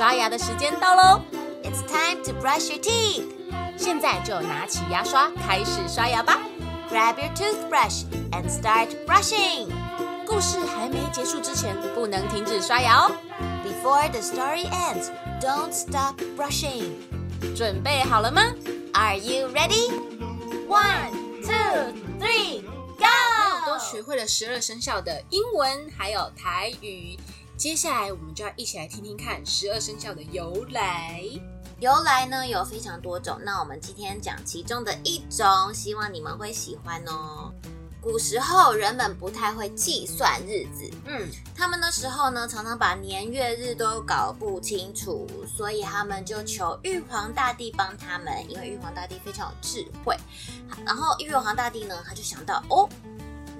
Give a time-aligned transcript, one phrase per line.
[0.00, 1.20] 刷牙的时间到喽
[1.62, 3.26] ！It's time to brush your teeth。
[3.76, 6.38] 现在就拿起牙刷开始刷牙吧
[6.90, 9.68] ！Grab your toothbrush and start brushing。
[10.26, 13.12] 故事还没结束之前，不能停止刷牙哦。
[13.62, 16.92] Before the story ends, don't stop brushing。
[17.54, 18.54] 准备好了吗
[18.94, 19.90] ？Are you ready?
[20.66, 22.62] One, two, three,
[22.96, 23.66] go！
[23.66, 27.18] 都学会了十二生肖的英文还有台语。
[27.60, 31.22] 接下来我们就要一起来听听看十二生肖的由来。
[31.78, 37.52] 由来呢有非常多种，那我们今天讲其中的一种，希望你们会喜欢哦。
[38.00, 50.16] 古时候人们不太会计算日子，嗯，他们那时候呢常常把年月日都搞不清楚，所以他们就求玉皇大帝帮他们，因为玉皇大帝非常有智慧。
[50.86, 52.88] 然后玉皇大帝呢他就想到，哦，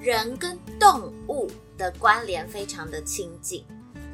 [0.01, 3.63] 人跟动物的关联非常的亲近。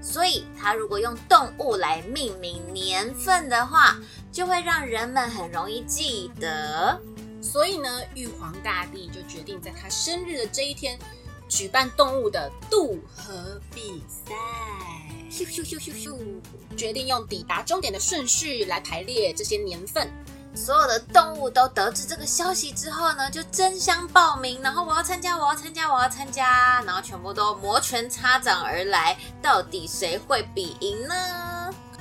[0.00, 3.98] 所以，他如果用动物来命名年份的话，
[4.30, 7.00] 就会让人们很容易记得。
[7.42, 10.98] 所以呢，玉皇大帝就决定在他生日的这一天，
[11.48, 14.34] 举办动物的渡河比赛。
[15.30, 16.16] 咻咻咻咻咻，
[16.76, 20.08] 决定用抵达终点的顺序来排列这些年份。
[20.56, 31.14] 所有的动物都得知这个消息之后呢，就争相报名，然后我要参加，我要参加，我要参加，然后全部都摩拳擦掌而来，到底谁会比赢呢？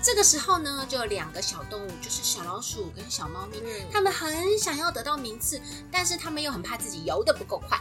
[0.02, 5.60] 这个时候呢，就有两个小动物，就是小老鼠跟小猫咪，它们很想要得到名次，
[5.92, 7.78] 但是它们又很怕自己游得不够快，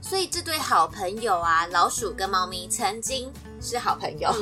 [0.00, 4.34] 所以这对好朋友啊，老鼠跟猫咪曾经是好朋友，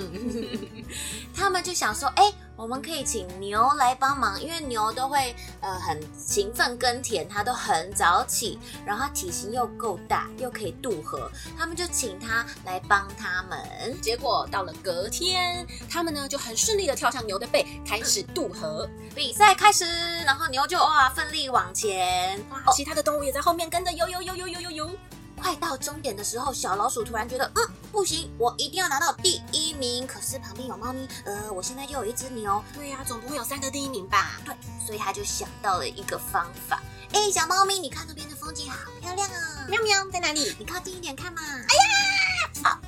[1.34, 2.32] 他们就想说，哎。
[2.58, 14.00] 我们可以请牛来帮忙，因为牛都会呃很勤奋耕田，它都很早起，然后它体型又够大，又可以渡河，他们就请它来帮他们。
[14.00, 18.88] 结果到了隔天，他们呢就很顺利的跳上牛的背，开始渡河。
[19.14, 19.84] 比赛开始，
[20.24, 24.90] 然后牛就哇奋力往前，哇其他的动物也在后面跟着游游游游游游游。
[25.36, 30.06] 快到终点的时候，小老鼠突然觉得，嗯，不行，我一定要拿到第一名。
[30.06, 34.40] 可是旁边有猫咪，呃，我现在又有一只牛，对呀，总不会有三个第一名吧？
[34.44, 34.54] 对，
[34.84, 36.82] 所以他就想到了一个方法。
[37.12, 39.66] 哎，小猫咪，你看那边的风景好漂亮啊！
[39.68, 40.54] 喵喵，在哪里？
[40.58, 41.40] 你靠近一点看嘛。
[41.42, 42.78] 哎呀，好，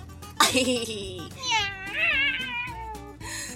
[0.41, 1.23] 嘿嘿嘿。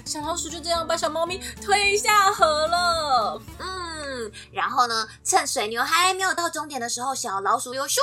[0.04, 3.40] 小老鼠就这样把小猫咪推下河了。
[3.58, 3.81] 嗯，
[4.50, 7.98] 然后呢，趁水牛还没有到终点的时候，小老鼠又咻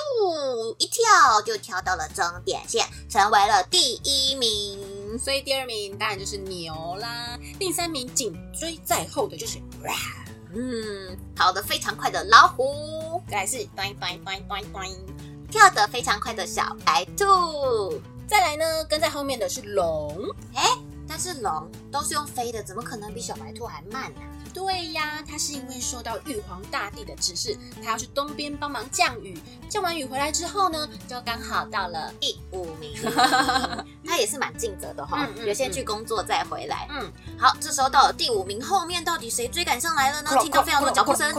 [0.78, 5.18] 一跳就跳到了终点线，成为了第一名。
[5.20, 7.38] 所以第二名当然就是牛啦。
[7.58, 9.94] 第三名紧追在后的就是哇，
[10.54, 13.22] 嗯，跑得非常快的老虎。
[13.30, 14.88] 再来是端端端端端，
[15.52, 18.00] 跳得非常快的小白兔。
[18.28, 20.16] 再来呢，跟在后面的是龙。
[20.54, 20.78] 哎。
[21.10, 24.22] 但是龙都是用飞的，怎么可能比小白兔还慢呢？
[24.54, 29.38] 对呀，它是因为受到玉皇大帝的指示，它要去东边帮忙降雨。
[29.68, 32.96] 降完雨回来之后呢，就刚好到了 第五名。
[34.06, 36.88] 它也是蛮尽责的哈，有先去工作再回来。
[36.92, 40.30] 嗯，好，这时候到了第五名后面，到底谁追赶上来了呢？
[40.42, 41.34] 听到非常多脚步声。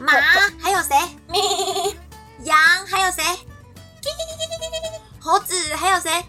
[0.00, 0.12] 马
[0.58, 0.96] 还有谁？
[2.44, 3.22] 羊还有谁？
[5.20, 6.24] 猴子还有谁？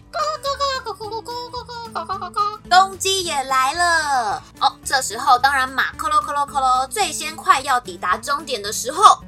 [2.70, 4.72] 公鸡也来了哦！
[4.84, 9.18] 这时候当然马克喽克喽克喽最先快要抵达终点的时候，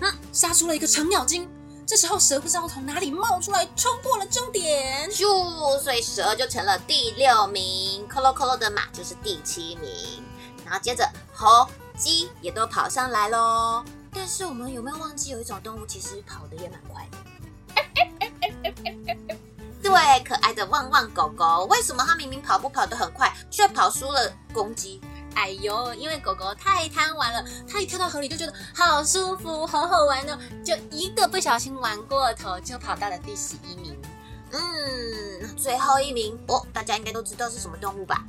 [0.00, 1.48] 嗯，杀出了一个程咬金。
[1.86, 5.78] 这时候蛇不知道从哪里冒出来，冲破了终点，咻！
[5.78, 10.22] 所以蛇就成了第六名，克喽克喽的马就是第七名。
[10.64, 13.84] 然后接着猴、鸡也都跑上来喽。
[14.12, 17.18] 但是我们有没有忘记有一种动物其实跑得也蛮快的？
[19.90, 25.00] 对，可爱的旺旺狗狗，为什么它明明跑步跑得很快，却跑输了公鸡？
[25.34, 34.00] 哎呦，因为狗狗太贪玩了，它一跳到河里就觉得好舒服，好好玩呢，就一个不小心玩过头，就跑到了第十一名。
[34.52, 38.24] 嗯，最后一名哦，大家应该都知道是什么动物吧？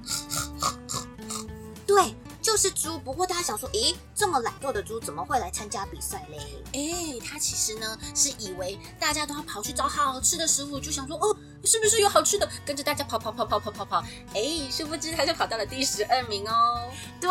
[1.86, 2.16] 对。
[2.42, 6.64] 就是猪，不过大家想说，咦，这么懒惰的猪怎么会来参加比赛嘞？
[6.74, 12.50] 哎，它其实呢是以为大家都要跑去找好吃的食物，就想说，哦，是不是有好吃的？
[12.66, 14.04] 跟着大家跑跑跑跑跑跑跑，
[14.34, 16.92] 哎，殊不知它就跑到了第十二名哦。
[17.20, 17.30] 对，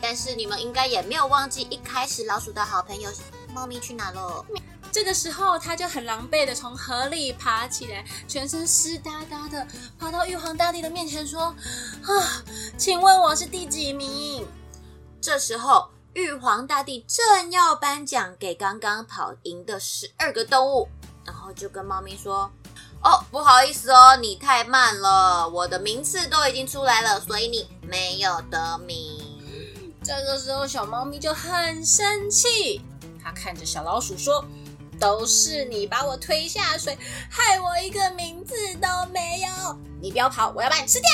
[0.00, 3.10] 但是你们应该也没有忘记一开始老鼠的好朋友
[3.52, 4.44] 猫咪去哪了。
[4.90, 9.66] 这个时候，他就很狼狈的从河里爬起来，全身湿哒哒的，
[9.98, 11.44] 跑到玉皇大帝的面前说
[12.04, 12.44] ：“啊，
[12.76, 14.46] 请问我是第几名？”
[15.18, 20.86] 这时候，玉皇大帝正要颁奖给刚刚跑赢的十二个动物，
[21.24, 22.50] 然后就跟猫咪说
[23.02, 29.20] ：“哦，不好意思哦，你太慢了，我的名次都已经出来了，所以你没有得名。
[30.04, 32.80] 这个时候，小猫咪就很生气，
[33.22, 34.44] 它看着小老鼠说
[35.00, 36.96] ：“都是你把我推下水，
[37.28, 39.76] 害我一个名字都没有。
[40.00, 41.08] 你不要跑，我要把你吃掉！”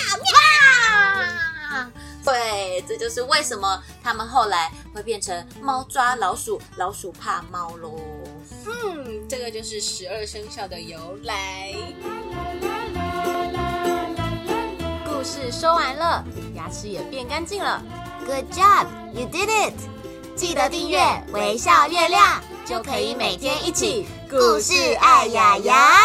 [1.71, 1.87] 喵！
[2.25, 7.95] 对，这就是为什么他们后来会变成猫抓老鼠，老鼠怕猫喽。
[9.29, 11.75] 嗯，这个就是十二生肖的由来。
[15.05, 17.83] 故事说完了，牙齿也变干净了。
[18.25, 19.75] Good job, you did it！
[20.35, 21.01] 记得订阅
[21.33, 25.97] 微笑月亮，就可以每天一起故事爱牙牙，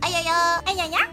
[0.00, 1.09] 爱牙牙，爱呀呀。